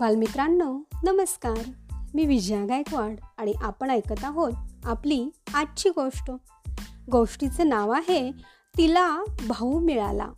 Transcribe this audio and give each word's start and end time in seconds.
बालमित्रांनो 0.00 0.78
नमस्कार. 1.02 1.70
मी 2.14 2.26
विजया 2.26 2.64
गायकवाड 2.64 3.16
आणि 3.38 3.52
आपण 3.60 3.90
ऐकत 3.90 4.24
आहोत 4.24 4.52
आपली 4.84 5.28
आजची 5.54 5.88
गोष्ट. 5.88 6.32
गोष्टीचं 7.10 7.68
नाव 7.68 7.90
आहे 7.90 8.32
तिला 8.76 9.22
भाऊ 9.48 9.78
मिळाला. 9.78 10.28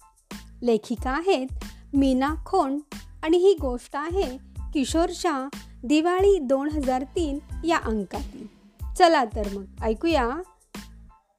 लेखिका 0.62 1.11
आहेत 1.11 1.46
मीना 1.95 2.34
खोंड 2.46 2.80
आणि 3.23 3.37
ही 3.37 3.55
गोष्ट 3.61 3.96
आहे 3.96 4.38
किशोरच्या 4.75 5.48
दिवाळी 5.84 6.38
दोन 6.38 6.69
हजार 6.70 7.02
तीन 7.02 7.38
या 7.65 7.79
अंकातील. 7.79 8.47
चला 8.95 9.24
तर 9.24 9.48
मग 9.55 9.65
ऐकूया 9.83 10.29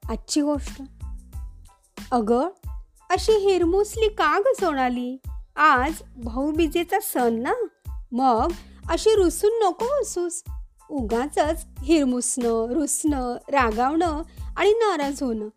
आजची 0.08 0.40
गोष्ट. 0.40 0.82
अगं 2.12 2.48
अशी 3.10 3.32
हिरमुसली 3.32 4.08
का 4.08 4.40
ग 4.40 4.42
सोनाली? 4.60 5.16
आज 5.56 5.92
भाऊबीजेचा 6.24 6.96
सण 7.02 7.34
ना? 7.34 7.66
मग 8.12 8.52
अशी 8.88 9.14
रुसून 9.14 9.66
नको 9.66 9.84
हसूस. 9.84 10.42
उगाच 10.90 11.38
हिरमुसणं 11.82 12.72
रुसणं 12.72 13.34
रागावणं 13.48 14.22
आणि 14.56 14.70
नाराज 14.70 15.22
होणं. 15.22 15.48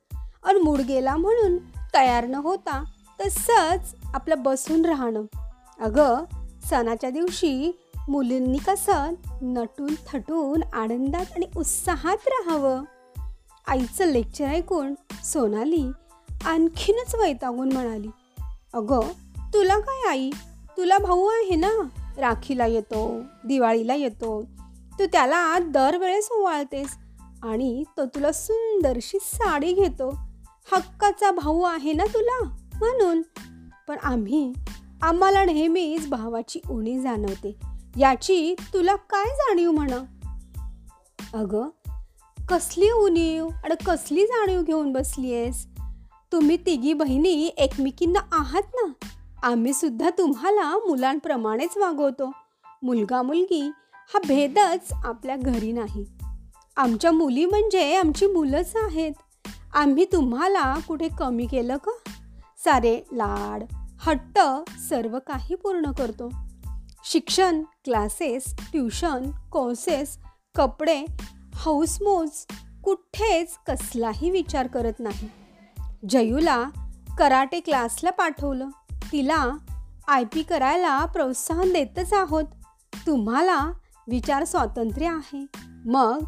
आणि 0.43 0.59
मूड 0.59 0.79
गेला 0.79 1.15
म्हणून 1.15 1.57
तयार 1.93 2.25
न 2.25 2.35
होता 2.35 2.83
तसंच 3.21 3.95
आपलं 4.13 4.43
बसून 4.43 4.85
राहणं. 4.85 5.21
अगं 5.79 6.23
सणाच्या 6.69 7.09
दिवशी 7.09 7.79
मुलींनी 8.09 8.57
कसं 8.57 9.13
नटून 9.41 9.95
थटून 10.07 10.63
आनंदात 10.73 11.25
आणि 11.35 11.45
उत्साहात 11.57 12.17
राहावं. 12.27 12.83
आईचं 13.67 14.05
लेक्चर 14.05 14.45
ऐकून 14.45 14.93
सोनाली 15.23 15.87
आणखीनच 16.45 17.15
वैतागून 17.15 17.73
म्हणाली 17.73 18.09
अगं 18.73 19.01
तुला 19.53 19.79
काय 19.79 20.09
आई? 20.09 20.29
तुला 20.77 20.97
भाऊ 20.97 21.25
आहे 21.25 21.55
ना? 21.55 21.87
राखीला 22.17 22.65
येतो 22.65 23.21
दिवाळीला 23.45 23.95
येतो. 23.95 24.43
तू 24.99 25.05
त्याला 25.05 25.59
दरवेळेस 25.59 26.29
ओवाळतेस 26.31 26.87
आणि 27.43 27.83
तो 27.97 28.05
तुला 28.05 28.31
सुंदरशी 28.31 29.17
साडी 29.21 29.73
घेतो. 29.73 30.09
हक्काचा 30.71 31.31
भाऊ 31.31 31.61
आहे 31.61 31.93
ना 31.93 32.03
तुला? 32.13 32.43
म्हणून. 32.79 33.21
पण 33.87 33.97
आम्ही 34.03 34.53
आम्हाला 35.01 35.45
नेहमीच 35.45 36.09
भावाची 36.09 36.59
उणी 36.69 37.01
जाणवते. 37.01 37.55
याची 37.97 38.55
तुला 38.73 38.95
काय 38.95 39.25
जाणीव 39.25 39.71
म्हणा? 39.71 39.97
अगं 41.33 41.67
कसली 42.49 42.91
उणीव 42.91 43.47
आणि 43.63 43.75
कसली 43.85 44.25
जाणीव 44.25 44.61
घेऊन 44.61 44.93
बसली 44.93 45.33
आहेस 45.33 45.67
तुम्ही 46.31 46.57
तिघी 46.57 46.93
बहिणी 46.93 47.47
एकमेकींना 47.47 48.19
आहात 48.31 48.61
ना? 48.75 49.07
आम्ही 49.45 49.73
सुद्धा 49.73 50.09
तुम्हाला 50.09 50.77
मुलांप्रमाणेच 50.77 51.77
वागवतो. 51.77 52.31
मुलगा 52.83 53.21
मुलगी 53.21 53.71
हा 54.13 54.19
भेदच 54.27 54.93
आपल्या 54.93 55.35
घरी 55.35 55.71
नाही. 55.71 56.05
आमच्या 56.77 57.11
मुली 57.11 57.45
म्हणजे 57.45 57.95
आमची 57.95 58.27
मुलंच 58.27 58.73
आहेत. 58.75 59.11
आम्ही 59.73 60.05
तुम्हाला 60.05 60.75
कुठे 60.87 61.09
कमी 61.19 61.45
केलं 61.45 61.77
का? 61.77 62.09
सारे 62.63 63.01
लाड 63.11 63.63
हट्ट 63.97 64.39
सर्व 64.89 65.19
काही 65.27 65.55
पूर्ण 65.55 65.91
करतो. 65.91 66.31
शिक्षण 67.05 67.63
क्लासेस 67.83 68.55
ट्युशन 68.71 69.31
कोर्सेस 69.51 70.17
कपडे 70.55 71.05
हाऊसमोज 71.55 72.29
कुठेच 72.83 73.55
कसलाही 73.67 74.29
विचार 74.29 74.67
करत 74.67 74.93
नाही. 74.99 75.29
जयूला 76.09 76.63
कराटे 77.19 77.59
क्लासला 77.59 78.09
पाठवलं. 78.09 78.67
तिला 79.11 79.57
आय 80.07 80.23
पी 80.23 80.43
करायला 80.43 81.05
प्रोत्साहन 81.05 81.73
देतच 81.73 82.13
आहोत. 82.13 82.43
तुम्हाला 83.07 83.71
विचार 84.07 84.43
स्वातंत्र्य 84.43 85.05
आहे. 85.05 85.45
मग 85.85 86.23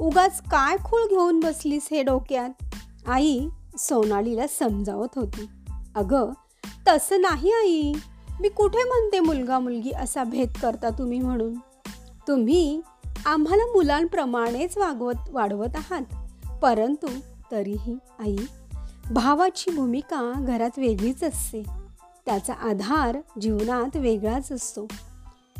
उगाच 0.00 0.42
काय 0.50 0.76
खूळ 0.84 1.00
घेऊन 1.08 1.40
बसलीस 1.40 1.88
हे 1.90 2.02
डोक्यात? 2.02 2.50
आई 3.08 3.48
सोनालीला 3.78 4.46
समजावत 4.46 5.08
होती. 5.16 5.48
अगं 5.94 6.32
तसं 6.88 7.20
नाही 7.20 7.50
आई. 7.52 7.92
मी 8.40 8.48
कुठे 8.48 8.78
म्हणते 8.78 9.20
मुलगा 9.20 9.58
मुलगी 9.58 9.90
असा 9.90 10.24
भेद 10.24 10.52
करता 10.62 10.88
तुम्ही 10.88 11.20
म्हणून? 11.20 11.54
तुम्ही 12.28 12.80
आम्हाला 13.26 13.66
मुलांप्रमाणेच 13.66 14.78
वागवत 14.78 15.28
वाढवत 15.30 15.76
आहात. 15.76 16.02
परंतु 16.62 17.06
तरीही 17.50 17.96
आई 18.20 18.36
भावाची 19.10 19.70
भूमिका 19.70 20.32
घरात 20.38 20.70
वेगळीच 20.76 21.24
असते. 21.24 21.81
त्याचा 22.26 22.52
आधार 22.52 23.18
जीवनात 23.40 23.96
वेगळाच 23.96 24.52
असतो. 24.52 24.86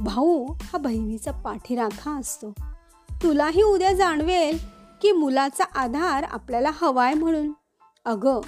भाऊ 0.00 0.46
हा 0.62 0.78
बहिणीचा 0.78 1.30
पाठीराखा 1.30 2.18
असतो. 2.18 2.52
तुलाही 3.22 3.62
उद्या 3.62 3.92
जाणवेल 3.92 4.58
की 5.02 5.12
मुलाचा 5.12 5.64
आधार 5.64 6.22
आपल्याला 6.22 6.70
हवाय 6.74 7.14
म्हणून. 7.14 7.52
अगं 8.04 8.40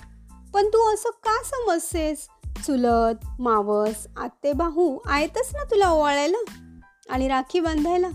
पण 0.54 0.66
तू 0.66 0.94
असं 0.94 1.08
का 1.08 1.42
समजतेस? 1.44 2.28
चुलत 2.66 3.41
मावस 3.41 4.06
आते 4.16 4.52
भाऊ 4.52 4.98
आहेतच 5.06 5.50
ना 5.52 5.64
तुला 5.64 5.91
ओवाळायला? 5.91 6.70
आणि 7.08 7.28
राखी 7.28 7.60
बांधायला? 7.60 8.08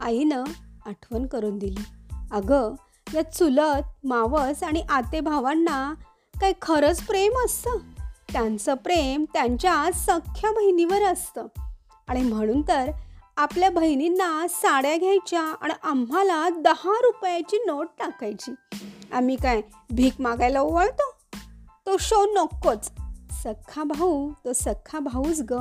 आईनं 0.00 0.44
आठवण 0.86 1.26
करून 1.26 1.58
दिली. 1.58 1.84
अगं 2.32 2.74
या 3.14 3.32
चुलत 3.32 4.06
मावस 4.06 4.62
आणि 4.62 4.84
आते 4.88 5.20
भावांना 5.20 5.94
काय 6.40 6.52
खरंच 6.62 7.02
प्रेम 7.02 7.32
असतं? 7.44 7.70
त्यांचं 8.32 8.74
प्रेम 8.74 9.24
त्यांच्या 9.32 9.90
सख्ख्या 9.94 10.50
बहिणीवर 10.50 11.02
असतं. 11.02 11.46
आणि 12.08 12.22
म्हणून 12.22 12.62
तर 12.62 12.90
आपल्या 13.36 13.70
बहिणींना 13.70 14.46
साड्या 14.48 14.96
घ्यायच्या 14.96 15.40
आणि 15.40 15.72
आम्हाला 15.82 16.48
दहा 16.48 17.00
रुपयाची 17.02 17.64
नोट 17.66 17.88
टाकायची. 17.98 18.54
आम्ही 19.12 19.36
काय 19.36 19.60
भीक 19.90 20.20
मागायला 20.20 20.60
ओवाळतो? 20.60 21.14
तो 21.86 21.96
शो 21.96 22.24
नकोच. 22.34 22.92
सख्खा 23.30 23.84
भाऊ 23.84 24.30
तो 24.44 24.52
सख्खा 24.52 24.98
भाऊच 24.98 25.42
ग. 25.50 25.52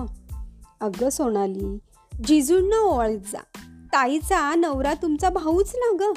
अगं 0.81 1.09
सोनाली 1.09 1.77
जिजूंना 2.23 2.79
ओवाळीत 2.79 3.19
जा. 3.19 3.41
ताईचा 3.87 4.55
नवरा 4.55 4.93
तुमचा 4.93 5.29
भाऊच 5.29 5.75
ना 5.75 5.97
ग. 5.99 6.13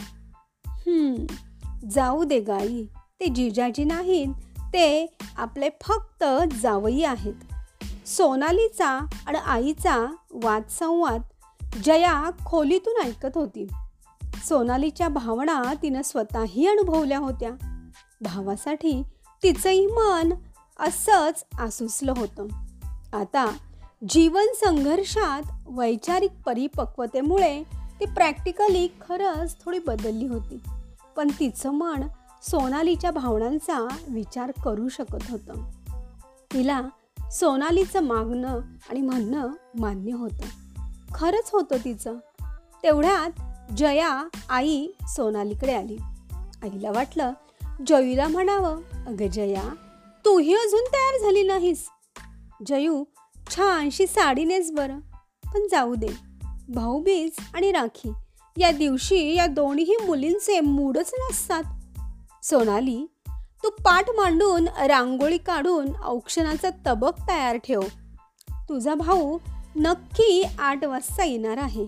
जाऊ 1.91 2.25
दे 2.25 2.41
गाई. 2.41 2.86
ते 3.21 3.26
जिजाजी 3.26 3.84
नाहीत. 3.84 4.34
ते 4.74 5.06
आपले 5.36 5.68
फक्त 5.82 6.24
जावई 6.54 7.02
आहेत. 7.02 7.34
सोनालीचा 8.08 9.06
आणि 9.26 9.38
आईचा 9.38 10.14
वादसंवाद 10.30 11.22
जया 11.84 12.30
खोलीतून 12.46 13.06
ऐकत 13.06 13.30
होती. 13.34 13.68
सोनालीच्या 14.48 15.08
भावना 15.08 15.62
तिनं 15.82 16.02
स्वतःही 16.02 16.66
अनुभवल्या 16.66 17.18
होत्या. 17.18 17.50
भावासाठी 18.20 19.02
तिचंही 19.42 19.86
मन 19.86 20.32
असंच 20.78 21.44
आसुसलं 21.58 22.12
होतं. 22.16 22.46
आता 23.12 23.52
जीवन 24.08 24.46
संघर्षात 24.54 25.42
वैचारिक 25.66 26.30
परिपक्वतेमुळे 26.46 27.62
ती 28.00 28.04
प्रॅक्टिकली 28.04 28.86
खरंच 28.86 29.64
थोडी 29.64 29.78
बदलली 29.78 30.26
होती. 30.26 30.60
पण 31.16 31.28
तिचं 31.41 31.70
मन 31.70 32.02
सोनालीच्या 32.50 33.10
भावनांचा 33.10 33.88
विचार 34.09 34.53
करू 34.65 34.88
शकत 34.88 35.31
होतं. 35.31 35.71
तिला 36.53 36.82
सोनालीचं 37.31 38.00
मागणं 38.00 38.60
आणि 38.91 39.00
म्हणणं 39.00 39.49
मान्य 39.78 40.12
होतं. 40.12 40.47
खरंच 41.15 41.50
होतं 41.53 41.77
तिचं. 41.84 42.16
तेवढ्यात 42.83 43.31
जया 43.72 44.28
आई 44.49 44.88
सोनालीकडे 45.03 45.72
आली. 45.72 45.97
आईला 46.62 46.91
वाटलं 46.91 47.33
जयूला 47.87 48.28
म्हणावं 48.28 48.81
अगं 49.06 49.27
जया 49.27 49.75
तूही 50.25 50.54
अजून 50.54 50.80
तयार 50.80 51.21
झाली 51.21 51.42
नाहीस. 51.42 51.89
जयू 52.66 53.04
छानशी 53.51 54.07
साडीनेच 54.07 54.72
बरं 54.72 54.98
पण 55.54 55.66
जाऊ 55.71 55.95
दे. 55.95 56.09
भाऊबीज 56.68 57.30
आणि 57.54 57.72
राखी 57.72 58.13
या 58.57 58.71
दिवशी 58.71 59.34
या 59.34 59.47
दोन्ही 59.47 59.97
मुलींचे 60.07 60.60
मूडच 60.60 61.10
नसतात. 61.30 61.63
सोनाली 62.50 63.06
तू 63.62 63.70
पाठ 63.70 64.10
मांडून 64.10 64.68
रांगोळी 64.68 65.38
काढून 65.38 65.88
औक्षणाचा 66.04 66.70
तबक 66.86 67.12
तयार 67.28 67.56
ठेव. 67.56 67.80
तुझा 68.50 68.94
भाऊ 68.94 69.38
नक्की 69.76 70.44
आठ 70.58 70.84
वाजता 70.84 71.24
येणार 71.24 71.56
आहे. 71.56 71.86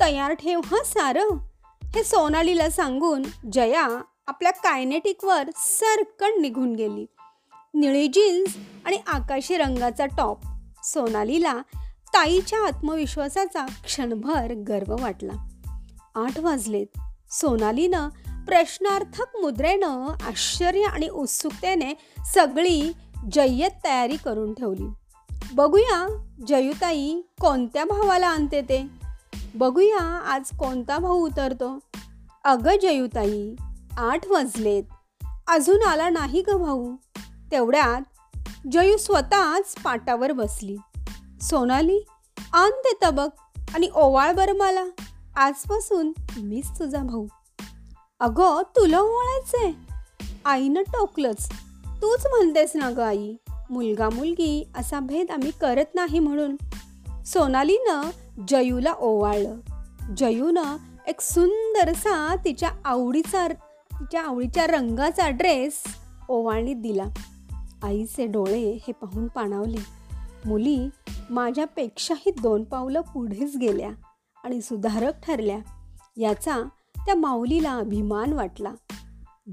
तयार 0.00 0.32
ठेव 0.32 0.60
हा 0.64 0.76
सारं? 0.84 1.28
हे 1.84 2.04
सोनालीला 2.04 2.70
सांगून 2.70 3.22
जया 3.52 4.02
आपल्या 4.26 4.52
कायनेटिकवर 4.52 5.50
सरकण 5.56 6.40
निघून 6.40 6.74
गेली. 6.74 7.06
निळी 7.74 8.08
जीन्स 8.08 8.56
आणि 8.84 8.96
आकाशी 9.06 9.56
रंगाचा 9.56 10.06
टॉप. 10.06 10.38
सोनालीला 10.84 11.62
ताईच्या 12.08 12.66
आत्मविश्वासाचा 12.66 13.66
क्षणभर 13.66 14.54
गर्व 14.54 14.96
वाटला. 15.00 15.48
आठ 16.14 16.38
वाजलेत. 16.38 16.98
सोनालीनं 17.30 18.08
प्रश्नार्थक 18.46 19.36
मुद्रेनं 19.40 20.06
आश्चर्य 20.26 20.82
आणि 20.82 21.08
उत्सुकतेने 21.08 21.94
सगळी 22.34 22.92
जय्यत 23.32 23.70
तयारी 23.84 24.16
करून 24.16 24.54
ठेवली. 24.54 24.88
बघूया 25.52 26.26
जयुताई 26.46 27.20
कोणत्या 27.40 27.84
भावाला 27.84 28.28
आणते 28.28 28.62
ते. 28.62 28.86
बघूया 29.54 30.22
आज 30.26 30.56
कोणता 30.58 30.98
भाऊ 30.98 31.26
उतरतो. 31.26 31.78
अगं 32.44 32.76
जयुताई 32.82 33.54
आठ 33.98 34.26
वाजलेत. 34.26 34.84
अजून 35.48 35.82
आला 35.82 36.08
नाही 36.08 36.42
ग 36.42 36.50
भाऊ. 36.50 36.96
तेवढ्यात 37.50 38.00
जयू 38.72 38.96
स्वतःच 38.96 39.74
पाटावर 39.84 40.32
बसली. 40.32 40.76
सोनाली 41.42 42.06
आण 42.52 42.70
ते 42.70 42.98
तबक 43.02 43.60
आणि 43.74 43.90
ओवाळ 43.94 44.32
बरं 44.32 44.56
मला. 44.56 44.84
आजपासून 45.36 46.12
मीच 46.38 46.68
तुझा 46.78 47.02
भाऊ. 47.02 47.26
अगं 48.24 48.62
तुला 48.76 49.00
ओवाळायचंय 49.00 49.72
आईनं 50.44 50.82
टोकलंच. 50.82 51.48
तूच 51.86 52.26
म्हणतेस 52.26 52.72
ना 52.74 52.90
गं 52.90 53.04
आई 53.04 53.34
मुलगा 53.70 54.08
मुलगी 54.08 54.68
असा 54.76 55.00
भेद 55.00 55.30
आम्ही 55.30 55.50
करत 55.60 55.94
नाही 55.94 56.18
म्हणून. 56.18 56.56
सोनालीनं 57.24 58.02
जयूला 58.48 58.92
ओवाळलं. 58.92 59.56
जयूनं 60.16 60.76
एक 61.06 61.20
सुंदरसा 61.20 62.36
तिच्या 62.44 62.70
आवडीचा 62.84 63.48
तिच्या 63.48 64.22
आवडीच्या 64.22 64.66
रंगाचा 64.66 65.28
ड्रेस 65.28 65.82
ओवाळणीत 66.28 66.76
दिला. 66.76 67.04
आईचे 67.82 68.26
डोळे 68.26 68.78
हे 68.86 68.92
पाहून 68.92 69.26
पाणावले. 69.26 69.86
मुली 70.46 70.88
माझ्यापेक्षाही 71.30 72.30
दोन 72.30 72.64
पावलं 72.64 73.00
पुढेच 73.00 73.56
गेल्या 73.56 73.90
आणि 74.44 74.60
सुधारक 74.60 75.12
ठरल्या. 75.26 75.58
याचा 76.16 76.68
त्या 77.06 77.14
माऊलीला 77.14 77.76
अभिमान 77.76 78.32
वाटला. 78.32 78.72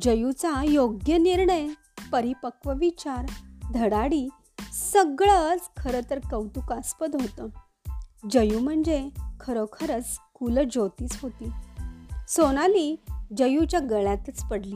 जयूचा 0.02 0.64
योग्य 0.64 1.18
निर्णय 1.18 1.68
परिपक्व 2.12 2.74
विचार 2.74 3.26
धडाडी 3.74 4.30
सगळंच 4.74 5.62
खरं 5.78 6.00
तर 6.10 6.20
कौतुकास्पद 6.32 7.16
होतं. 7.22 7.48
जयू 8.32 8.60
म्हणजे 8.60 9.10
खरोखरच 9.40 10.20
कुलज्योतीच 10.34 11.20
होती. 11.22 11.50
सोनाली 12.28 12.96
जयूच्या 13.38 13.80
गळ्यातच 13.80 14.50
पडली. 14.50 14.76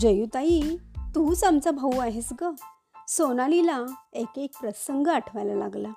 जयूताई 0.00 0.76
तूच 0.98 1.44
आमचा 1.44 1.70
भाऊ 1.70 1.98
आहेस 1.98 2.28
ग. 2.40 2.44
सोनालीला 3.08 3.80
एक 4.12 4.38
एक 4.38 4.50
प्रसंग 4.60 5.06
आठवायला 5.06 5.54
लागला. 5.54 5.88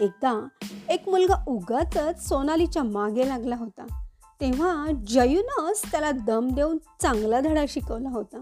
एकदा 0.00 0.48
एक 0.88 1.08
मुलगा 1.08 1.44
उगाच 1.46 2.28
सोनालीच्या 2.28 2.82
मागे 2.82 3.28
लागला 3.28 3.56
होता. 3.56 4.07
तेव्हा 4.40 4.86
जयूनच 5.06 5.82
त्याला 5.90 6.10
दम 6.10 6.50
देऊन 6.50 6.78
चांगला 7.02 7.40
धडा 7.40 7.64
शिकवला 7.68 8.08
होता. 8.08 8.40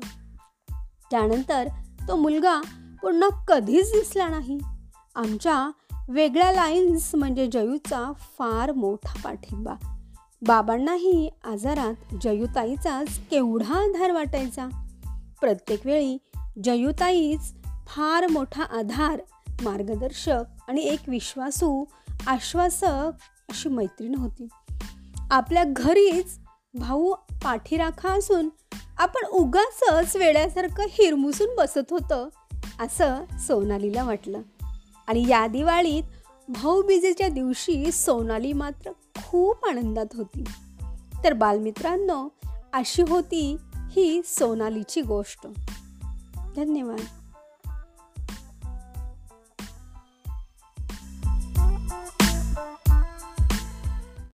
त्यानंतर 1.10 1.68
तो 2.08 2.16
मुलगा 2.16 2.60
पुन्हा 3.02 3.44
कधीच 3.44 3.92
दिसला 3.92 4.28
नाही. 4.28 4.58
आमच्या 5.14 5.70
वेगळ्या 6.08 6.52
लाईन्स 6.52 7.14
म्हणजे 7.14 7.46
जयूचा 7.46 8.12
फार 8.18 8.72
मोठा 8.72 9.20
पाठिंबा. 9.24 9.74
बाबांनाही 10.46 11.30
आजारात 11.44 12.14
जयूताईचाच 12.22 13.18
केवढा 13.30 13.74
आधार 13.74 14.10
वाटायचा. 14.10 14.68
प्रत्येक 15.40 15.86
वेळी 15.86 16.18
जयूताईच 16.64 17.54
फार 17.86 18.26
मोठा 18.26 18.62
आधार 18.62 19.20
मार्गदर्शक 19.62 20.44
आणि 20.68 20.80
एक 20.80 21.00
विश्वासू 21.08 21.84
आश्वासक 22.26 23.12
अशी 23.48 23.68
मैत्रीण 23.68 24.14
होती. 24.14 24.48
आपल्या 25.30 25.64
घरीच 25.66 26.38
भाऊ 26.74 27.14
पाठीराखा 27.44 28.08
असून 28.08 28.48
आपण 28.98 29.26
उगाच 29.26 30.16
वेड्यासारखं 30.16 30.84
हिरमुसून 30.90 31.46
बसत 31.58 31.90
होतं 31.90 32.28
असं 32.80 33.16
सोनालीला 33.38 34.04
वाटलं. 34.04 34.40
आणि 35.06 35.28
या 35.28 35.46
दिवाळीत 35.46 36.02
भाऊबीजेच्या 36.48 37.28
दिवशी 37.28 37.92
सोनाली 37.92 38.52
मात्र 38.52 38.90
खूप 39.24 39.66
आनंदात 39.66 40.06
होती. 40.14 40.44
तर 41.24 41.32
बालमित्रांनो 41.32 42.28
अशी 42.72 43.02
होती 43.08 43.56
ही 43.90 44.20
सोनालीची 44.24 45.00
गोष्ट. 45.02 45.46
धन्यवाद. 46.56 47.25